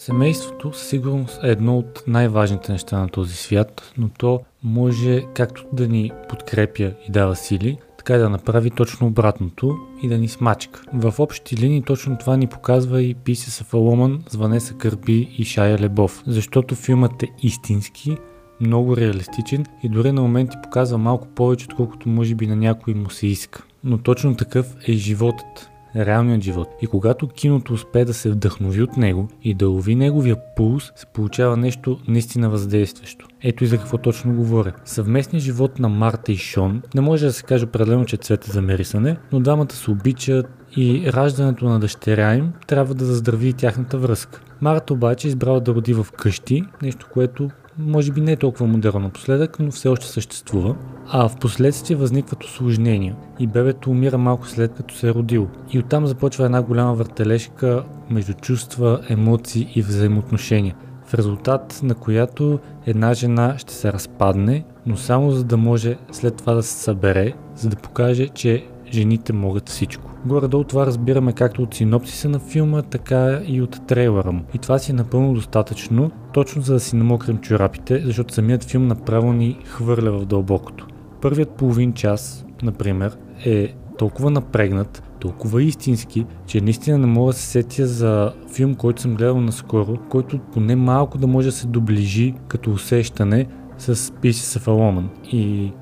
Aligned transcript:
Семейството 0.00 0.72
със 0.72 0.88
сигурност 0.88 1.40
е 1.44 1.50
едно 1.50 1.78
от 1.78 2.02
най-важните 2.06 2.72
неща 2.72 2.98
на 2.98 3.08
този 3.08 3.36
свят, 3.36 3.92
но 3.98 4.08
то 4.08 4.40
може 4.62 5.22
както 5.34 5.64
да 5.72 5.88
ни 5.88 6.12
подкрепя 6.28 6.92
и 7.08 7.10
дава 7.10 7.36
сили, 7.36 7.78
така 7.98 8.14
и 8.14 8.18
да 8.18 8.30
направи 8.30 8.70
точно 8.70 9.06
обратното 9.06 9.76
и 10.02 10.08
да 10.08 10.18
ни 10.18 10.28
смачка. 10.28 10.82
В 10.94 11.14
общи 11.18 11.56
линии 11.56 11.82
точно 11.82 12.18
това 12.18 12.36
ни 12.36 12.46
показва 12.46 13.02
и 13.02 13.16
Pieces 13.16 13.64
of 13.64 13.72
a 13.72 13.76
Woman 13.76 14.30
с 14.30 14.36
Ванеса 14.36 14.74
Кърби 14.74 15.34
и 15.38 15.44
Шая 15.44 15.78
Лебов, 15.78 16.22
защото 16.26 16.74
филмът 16.74 17.22
е 17.22 17.28
истински, 17.42 18.16
много 18.60 18.96
реалистичен 18.96 19.66
и 19.82 19.88
дори 19.88 20.12
на 20.12 20.22
моменти 20.22 20.56
показва 20.62 20.98
малко 20.98 21.28
повече, 21.28 21.66
отколкото 21.70 22.08
може 22.08 22.34
би 22.34 22.46
на 22.46 22.56
някой 22.56 22.94
му 22.94 23.10
се 23.10 23.26
иска. 23.26 23.64
Но 23.84 23.98
точно 23.98 24.36
такъв 24.36 24.76
е 24.88 24.92
животът 24.92 25.70
реалният 25.96 26.42
живот. 26.42 26.68
И 26.82 26.86
когато 26.86 27.28
киното 27.28 27.72
успее 27.72 28.04
да 28.04 28.14
се 28.14 28.30
вдъхнови 28.30 28.82
от 28.82 28.96
него 28.96 29.28
и 29.42 29.54
да 29.54 29.68
лови 29.68 29.94
неговия 29.94 30.36
пулс, 30.56 30.92
се 30.96 31.06
получава 31.06 31.56
нещо 31.56 31.98
наистина 32.08 32.50
въздействащо. 32.50 33.26
Ето 33.42 33.64
и 33.64 33.66
за 33.66 33.78
какво 33.78 33.98
точно 33.98 34.34
говоря. 34.34 34.72
Съвместният 34.84 35.44
живот 35.44 35.78
на 35.78 35.88
Марта 35.88 36.32
и 36.32 36.36
Шон 36.36 36.82
не 36.94 37.00
може 37.00 37.26
да 37.26 37.32
се 37.32 37.42
каже 37.42 37.64
определено, 37.64 38.04
че 38.04 38.16
цвета 38.16 38.46
е 38.50 38.52
за 38.52 38.62
мерисане, 38.62 39.16
но 39.32 39.40
двамата 39.40 39.72
се 39.72 39.90
обичат 39.90 40.46
и 40.76 41.12
раждането 41.12 41.64
на 41.64 41.80
дъщеря 41.80 42.34
им 42.34 42.52
трябва 42.66 42.94
да 42.94 43.04
заздрави 43.04 43.52
тяхната 43.52 43.98
връзка. 43.98 44.40
Марта 44.60 44.92
обаче 44.92 45.28
е 45.28 45.30
избрала 45.30 45.60
да 45.60 45.74
роди 45.74 45.94
в 45.94 46.06
къщи, 46.16 46.64
нещо, 46.82 47.06
което 47.12 47.50
може 47.78 48.12
би 48.12 48.20
не 48.20 48.32
е 48.32 48.36
толкова 48.36 48.66
модерно 48.66 49.00
напоследък, 49.00 49.58
но 49.60 49.70
все 49.70 49.88
още 49.88 50.06
съществува. 50.06 50.76
А 51.08 51.28
в 51.28 51.36
последствие 51.36 51.96
възникват 51.96 52.44
осложнения 52.44 53.16
и 53.38 53.46
бебето 53.46 53.90
умира 53.90 54.18
малко 54.18 54.48
след 54.48 54.74
като 54.74 54.94
се 54.94 55.08
е 55.08 55.14
родило. 55.14 55.46
И 55.72 55.78
оттам 55.78 56.06
започва 56.06 56.44
една 56.44 56.62
голяма 56.62 56.94
въртележка 56.94 57.84
между 58.10 58.34
чувства, 58.34 59.00
емоции 59.08 59.72
и 59.74 59.82
взаимоотношения 59.82 60.74
в 61.10 61.14
резултат 61.14 61.80
на 61.82 61.94
която 61.94 62.58
една 62.86 63.14
жена 63.14 63.54
ще 63.58 63.74
се 63.74 63.92
разпадне, 63.92 64.64
но 64.86 64.96
само 64.96 65.30
за 65.30 65.44
да 65.44 65.56
може 65.56 65.96
след 66.12 66.36
това 66.36 66.54
да 66.54 66.62
се 66.62 66.74
събере, 66.74 67.32
за 67.56 67.68
да 67.68 67.76
покаже, 67.76 68.28
че 68.28 68.66
жените 68.92 69.32
могат 69.32 69.68
всичко. 69.68 70.09
Горе-долу 70.26 70.64
това 70.64 70.86
разбираме 70.86 71.32
както 71.32 71.62
от 71.62 71.74
синопсиса 71.74 72.28
на 72.28 72.38
филма, 72.38 72.82
така 72.82 73.40
и 73.46 73.62
от 73.62 73.86
трейлера 73.86 74.32
му. 74.32 74.42
И 74.54 74.58
това 74.58 74.78
си 74.78 74.92
е 74.92 74.94
напълно 74.94 75.34
достатъчно, 75.34 76.10
точно 76.32 76.62
за 76.62 76.74
да 76.74 76.80
си 76.80 76.96
намокрим 76.96 77.38
чорапите, 77.38 78.02
защото 78.04 78.34
самият 78.34 78.64
филм 78.64 78.86
направо 78.86 79.32
ни 79.32 79.58
хвърля 79.64 80.12
в 80.12 80.26
дълбокото. 80.26 80.86
Първият 81.20 81.50
половин 81.50 81.92
час, 81.92 82.46
например, 82.62 83.18
е 83.44 83.74
толкова 83.98 84.30
напрегнат, 84.30 85.02
толкова 85.20 85.62
истински, 85.62 86.26
че 86.46 86.60
наистина 86.60 86.98
не 86.98 87.06
мога 87.06 87.32
да 87.32 87.38
се 87.38 87.46
сетя 87.46 87.86
за 87.86 88.32
филм, 88.54 88.74
който 88.74 89.02
съм 89.02 89.14
гледал 89.14 89.40
наскоро, 89.40 89.98
който 90.08 90.38
поне 90.38 90.76
малко 90.76 91.18
да 91.18 91.26
може 91.26 91.48
да 91.48 91.52
се 91.52 91.66
доближи 91.66 92.34
като 92.48 92.70
усещане 92.70 93.46
с 93.78 93.94
Pieces 93.94 94.58
of 94.58 94.66
a 94.66 94.70
Woman. 94.70 95.06
И 95.32 95.72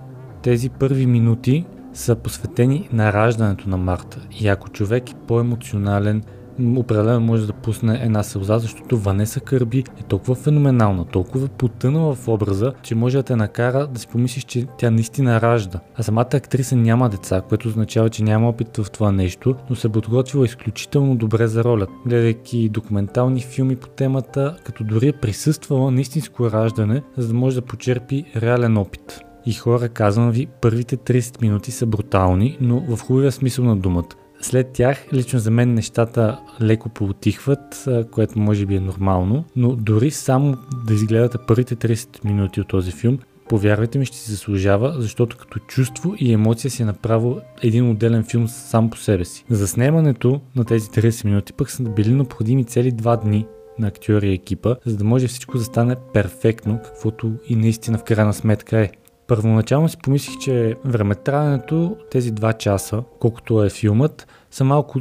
тези 0.42 0.70
първи 0.70 1.06
минути 1.06 1.66
са 1.98 2.16
посветени 2.16 2.88
на 2.92 3.12
раждането 3.12 3.68
на 3.68 3.76
Марта. 3.76 4.20
И 4.40 4.48
ако 4.48 4.68
човек 4.68 5.10
е 5.10 5.14
по-емоционален, 5.26 6.22
определено 6.76 7.20
може 7.20 7.46
да 7.46 7.52
пусне 7.52 8.00
една 8.02 8.22
сълза, 8.22 8.58
защото 8.58 8.98
Ванеса 8.98 9.40
Кърби 9.40 9.78
е 9.78 10.02
толкова 10.02 10.34
феноменална, 10.34 11.04
толкова 11.04 11.48
потънала 11.48 12.14
в 12.14 12.28
образа, 12.28 12.72
че 12.82 12.94
може 12.94 13.16
да 13.16 13.22
те 13.22 13.36
накара 13.36 13.86
да 13.86 14.00
си 14.00 14.06
помислиш, 14.06 14.44
че 14.44 14.66
тя 14.78 14.90
наистина 14.90 15.40
ражда. 15.40 15.80
А 15.96 16.02
самата 16.02 16.28
актриса 16.32 16.76
няма 16.76 17.08
деца, 17.08 17.42
което 17.48 17.68
означава, 17.68 18.10
че 18.10 18.24
няма 18.24 18.48
опит 18.48 18.76
в 18.76 18.90
това 18.90 19.12
нещо, 19.12 19.54
но 19.70 19.76
се 19.76 19.88
подготвила 19.88 20.44
изключително 20.44 21.16
добре 21.16 21.46
за 21.46 21.64
ролята. 21.64 21.92
Гледайки 22.06 22.68
документални 22.68 23.40
филми 23.40 23.76
по 23.76 23.88
темата, 23.88 24.56
като 24.64 24.84
дори 24.84 25.08
е 25.08 25.12
присъствала 25.12 25.90
на 25.90 26.00
истинско 26.00 26.50
раждане, 26.50 27.02
за 27.16 27.28
да 27.28 27.34
може 27.34 27.56
да 27.56 27.66
почерпи 27.66 28.24
реален 28.36 28.76
опит. 28.76 29.20
И 29.48 29.52
хора, 29.52 29.88
казвам 29.88 30.30
ви, 30.30 30.46
първите 30.60 30.96
30 30.96 31.42
минути 31.42 31.70
са 31.70 31.86
брутални, 31.86 32.58
но 32.60 32.96
в 32.96 33.00
хубавия 33.00 33.32
смисъл 33.32 33.64
на 33.64 33.76
думата. 33.76 34.08
След 34.40 34.72
тях, 34.72 35.06
лично 35.12 35.38
за 35.38 35.50
мен 35.50 35.74
нещата 35.74 36.40
леко 36.62 36.88
поутихват, 36.88 37.88
което 38.10 38.38
може 38.38 38.66
би 38.66 38.76
е 38.76 38.80
нормално, 38.80 39.44
но 39.56 39.76
дори 39.76 40.10
само 40.10 40.56
да 40.86 40.94
изгледате 40.94 41.38
първите 41.46 41.76
30 41.76 42.24
минути 42.24 42.60
от 42.60 42.68
този 42.68 42.92
филм, 42.92 43.18
повярвайте 43.48 43.98
ми, 43.98 44.04
ще 44.04 44.16
си 44.16 44.30
заслужава, 44.30 44.94
защото 44.98 45.36
като 45.36 45.58
чувство 45.58 46.14
и 46.18 46.32
емоция 46.32 46.70
си 46.70 46.82
е 46.82 46.86
направо 46.86 47.40
един 47.62 47.90
отделен 47.90 48.24
филм 48.24 48.48
сам 48.48 48.90
по 48.90 48.96
себе 48.96 49.24
си. 49.24 49.44
За 49.50 49.68
снимането 49.68 50.40
на 50.56 50.64
тези 50.64 50.88
30 50.88 51.24
минути 51.24 51.52
пък 51.52 51.70
са 51.70 51.82
били 51.82 52.14
необходими 52.14 52.64
цели 52.64 52.92
2 52.92 53.22
дни 53.22 53.46
на 53.78 53.86
актьори 53.86 54.30
и 54.30 54.34
екипа, 54.34 54.74
за 54.86 54.96
да 54.96 55.04
може 55.04 55.28
всичко 55.28 55.58
да 55.58 55.64
стане 55.64 55.96
перфектно, 56.14 56.80
каквото 56.84 57.32
и 57.48 57.56
наистина 57.56 57.98
в 57.98 58.04
крайна 58.04 58.34
сметка 58.34 58.78
е. 58.78 58.90
Първоначално 59.28 59.88
си 59.88 59.96
помислих, 59.96 60.38
че 60.38 60.76
времетраенето 60.84 61.96
тези 62.10 62.30
два 62.30 62.52
часа, 62.52 63.02
колкото 63.20 63.64
е 63.64 63.70
филмът, 63.70 64.26
са 64.50 64.64
малко 64.64 65.00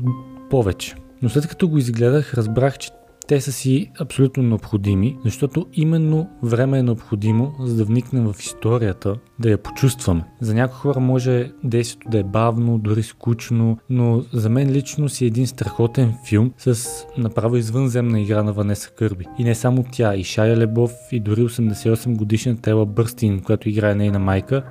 повече. 0.49 0.95
Но 1.21 1.29
след 1.29 1.47
като 1.47 1.67
го 1.67 1.77
изгледах, 1.77 2.33
разбрах, 2.33 2.77
че 2.77 2.91
те 3.27 3.41
са 3.41 3.51
си 3.51 3.91
абсолютно 3.99 4.43
необходими, 4.43 5.17
защото 5.25 5.65
именно 5.73 6.29
време 6.43 6.79
е 6.79 6.83
необходимо, 6.83 7.55
за 7.59 7.75
да 7.75 7.85
вникнем 7.85 8.33
в 8.33 8.39
историята, 8.39 9.15
да 9.39 9.49
я 9.49 9.57
почувстваме. 9.57 10.23
За 10.41 10.53
някои 10.53 10.77
хора 10.77 10.99
може 10.99 11.51
действието 11.63 12.09
да 12.09 12.19
е 12.19 12.23
бавно, 12.23 12.77
дори 12.77 13.03
скучно, 13.03 13.77
но 13.89 14.23
за 14.33 14.49
мен 14.49 14.71
лично 14.71 15.09
си 15.09 15.23
е 15.23 15.27
един 15.27 15.47
страхотен 15.47 16.13
филм 16.27 16.53
с 16.57 16.87
направо 17.17 17.55
извънземна 17.55 18.21
игра 18.21 18.43
на 18.43 18.53
Ванеса 18.53 18.89
Кърби. 18.89 19.25
И 19.37 19.43
не 19.43 19.55
само 19.55 19.85
тя, 19.91 20.15
и 20.15 20.23
Шая 20.23 20.57
Лебов, 20.57 20.91
и 21.11 21.19
дори 21.19 21.41
88 21.41 22.17
годишна 22.17 22.57
Тела 22.57 22.85
Бърстин, 22.85 23.39
която 23.39 23.69
играе 23.69 23.95
нейна 23.95 24.19
майка. 24.19 24.63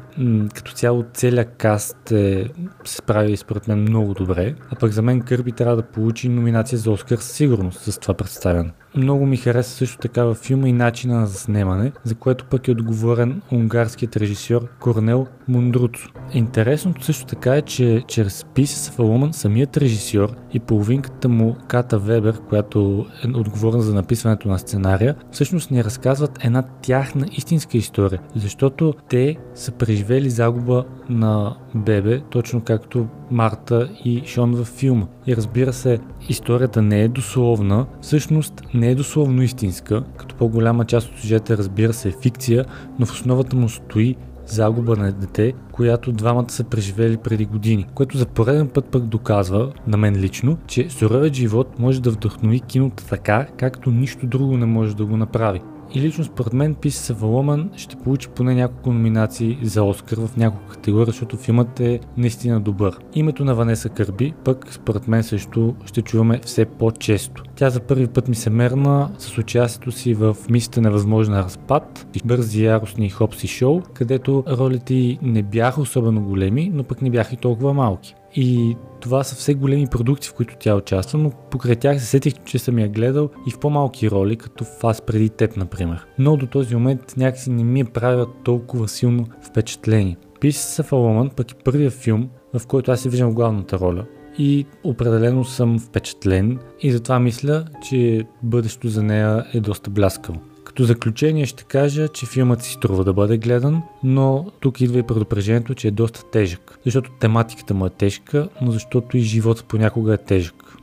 Като 0.54 0.72
цяло 0.72 1.04
целият 1.14 1.56
каст 1.56 2.12
е, 2.12 2.48
се 2.84 2.96
справи 2.96 3.36
според 3.36 3.68
мен 3.68 3.80
много 3.80 4.14
добре, 4.14 4.54
а 4.70 4.76
пък 4.76 4.92
за 4.92 5.02
мен 5.02 5.20
Кърби 5.20 5.52
трябва 5.52 5.76
да 5.76 5.82
получи 5.82 6.28
номинация 6.28 6.78
за 6.78 6.90
Оскар 6.90 7.16
със 7.16 7.32
сигурност 7.32 7.80
с 7.80 7.98
това 7.98 8.14
представяне. 8.14 8.72
Много 8.96 9.26
ми 9.26 9.36
хареса 9.36 9.70
също 9.70 9.98
така 9.98 10.24
във 10.24 10.38
филма 10.38 10.68
и 10.68 10.72
начина 10.72 11.20
на 11.20 11.26
заснемане, 11.26 11.92
за 12.04 12.14
което 12.14 12.44
пък 12.44 12.68
е 12.68 12.70
отговорен 12.70 13.42
унгарският 13.52 14.16
режисьор 14.16 14.68
Корнел 14.80 15.26
Мундруцо. 15.48 16.08
Интересното 16.32 17.04
също 17.04 17.26
така 17.26 17.56
е, 17.56 17.62
че 17.62 18.04
чрез 18.08 18.42
Pieces 18.54 18.92
of 18.92 18.96
a 18.96 19.02
Woman 19.02 19.30
самият 19.30 19.76
режисьор 19.76 20.36
и 20.52 20.60
половинката 20.60 21.28
му 21.28 21.56
Ката 21.68 21.98
Вебер, 21.98 22.40
която 22.48 23.06
е 23.24 23.28
отговорна 23.28 23.82
за 23.82 23.94
написването 23.94 24.48
на 24.48 24.58
сценария, 24.58 25.14
всъщност 25.32 25.70
ни 25.70 25.84
разказват 25.84 26.44
една 26.44 26.62
тяхна 26.62 27.26
истинска 27.32 27.76
история, 27.76 28.20
защото 28.34 28.94
те 29.08 29.36
са 29.54 29.72
преживели 29.72 30.30
загуба 30.30 30.84
на 31.08 31.56
бебе, 31.74 32.22
точно 32.30 32.60
както 32.60 33.06
Марта 33.30 33.88
и 34.04 34.22
Шон 34.26 34.52
във 34.52 34.66
филма. 34.66 35.06
И 35.26 35.36
разбира 35.36 35.72
се, 35.72 35.98
историята 36.28 36.82
не 36.82 37.02
е 37.02 37.08
дословна, 37.08 37.86
всъщност 38.00 38.62
не 38.74 38.85
е 38.90 38.94
дословно 38.94 39.42
истинска, 39.42 40.04
като 40.16 40.34
по-голяма 40.34 40.84
част 40.84 41.08
от 41.08 41.18
сюжета 41.18 41.56
разбира 41.56 41.92
се 41.92 42.08
е 42.08 42.14
фикция, 42.22 42.64
но 42.98 43.06
в 43.06 43.12
основата 43.12 43.56
му 43.56 43.68
стои 43.68 44.16
загуба 44.46 44.96
на 44.96 45.12
дете, 45.12 45.52
която 45.72 46.12
двамата 46.12 46.48
са 46.48 46.64
преживели 46.64 47.16
преди 47.16 47.44
години, 47.44 47.86
което 47.94 48.18
за 48.18 48.26
пореден 48.26 48.68
път 48.68 48.84
пък 48.84 49.04
доказва, 49.06 49.72
на 49.86 49.96
мен 49.96 50.16
лично, 50.16 50.58
че 50.66 50.90
суровият 50.90 51.34
живот 51.34 51.78
може 51.78 52.02
да 52.02 52.10
вдъхнови 52.10 52.60
киното 52.60 53.04
така, 53.04 53.46
както 53.56 53.90
нищо 53.90 54.26
друго 54.26 54.56
не 54.56 54.66
може 54.66 54.96
да 54.96 55.04
го 55.04 55.16
направи. 55.16 55.60
И 55.94 56.00
лично 56.00 56.24
според 56.24 56.52
мен 56.52 56.74
Pieces 56.74 57.14
of 57.14 57.76
ще 57.76 57.96
получи 57.96 58.28
поне 58.28 58.54
няколко 58.54 58.92
номинации 58.92 59.58
за 59.62 59.82
Оскар 59.82 60.16
в 60.16 60.36
няколко 60.36 60.68
категории, 60.68 61.06
защото 61.06 61.36
филмът 61.36 61.80
е 61.80 62.00
наистина 62.16 62.60
добър. 62.60 62.98
Името 63.14 63.44
на 63.44 63.54
Ванеса 63.54 63.88
Кърби 63.88 64.34
пък 64.44 64.66
според 64.70 65.08
мен 65.08 65.22
също 65.22 65.74
ще 65.84 66.02
чуваме 66.02 66.40
все 66.44 66.64
по-често. 66.64 67.42
Тя 67.56 67.70
за 67.70 67.80
първи 67.80 68.06
път 68.06 68.28
ми 68.28 68.34
се 68.34 68.50
мерна 68.50 69.10
с 69.18 69.38
участието 69.38 69.92
си 69.92 70.14
в 70.14 70.36
мисията 70.50 70.80
Невъзможна 70.80 71.42
разпад, 71.42 72.06
бързи 72.24 72.64
яростни 72.64 73.10
хопси 73.10 73.48
шоу, 73.48 73.82
където 73.94 74.44
ролите 74.48 75.18
не 75.22 75.42
бяха 75.42 75.80
особено 75.80 76.22
големи, 76.22 76.70
но 76.74 76.84
пък 76.84 77.02
не 77.02 77.10
бяха 77.10 77.34
и 77.34 77.38
толкова 77.38 77.74
малки. 77.74 78.14
И 78.36 78.76
това 79.00 79.24
са 79.24 79.34
все 79.36 79.54
големи 79.54 79.86
продукти, 79.86 80.28
в 80.28 80.34
които 80.34 80.56
тя 80.58 80.74
участва, 80.74 81.18
но 81.18 81.30
покрай 81.50 81.76
тях 81.76 82.00
се 82.00 82.06
сетих, 82.06 82.34
че 82.44 82.58
съм 82.58 82.78
я 82.78 82.88
гледал 82.88 83.30
и 83.46 83.50
в 83.50 83.58
по-малки 83.58 84.10
роли, 84.10 84.36
като 84.36 84.64
в 84.64 84.84
Аз 84.84 85.00
преди 85.00 85.28
теб, 85.28 85.56
например. 85.56 86.06
Но 86.18 86.36
до 86.36 86.46
този 86.46 86.74
момент 86.74 87.14
някакси 87.16 87.50
не 87.50 87.64
ми 87.64 87.80
е 87.80 87.84
правила 87.84 88.26
толкова 88.44 88.88
силно 88.88 89.26
впечатление. 89.42 90.16
Pieces 90.40 90.82
of 90.82 90.88
a 90.88 90.92
Woman 90.92 91.34
пък 91.34 91.52
е 91.52 91.54
първият 91.64 91.92
филм, 91.92 92.28
в 92.58 92.66
който 92.66 92.92
аз 92.92 93.00
се 93.00 93.08
виждам 93.08 93.34
главната 93.34 93.78
роля. 93.78 94.06
И 94.38 94.66
определено 94.84 95.44
съм 95.44 95.78
впечатлен 95.78 96.58
и 96.80 96.92
затова 96.92 97.18
мисля, 97.18 97.64
че 97.88 98.24
бъдещето 98.42 98.88
за 98.88 99.02
нея 99.02 99.44
е 99.54 99.60
доста 99.60 99.90
бляскаво. 99.90 100.40
Като 100.76 100.86
заключение 100.86 101.46
ще 101.46 101.64
кажа, 101.64 102.08
че 102.08 102.26
филмът 102.26 102.62
си 102.62 102.72
струва 102.72 103.04
да 103.04 103.12
бъде 103.12 103.38
гледан, 103.38 103.82
но 104.04 104.46
тук 104.60 104.80
идва 104.80 104.98
и 104.98 105.02
предупреждението, 105.02 105.74
че 105.74 105.88
е 105.88 105.90
доста 105.90 106.30
тежък. 106.30 106.78
Защото 106.84 107.10
тематиката 107.20 107.74
му 107.74 107.86
е 107.86 107.90
тежка, 107.90 108.48
но 108.62 108.70
защото 108.70 109.16
и 109.16 109.20
животът 109.20 109.64
понякога 109.64 110.14
е 110.14 110.16
тежък. 110.16 110.76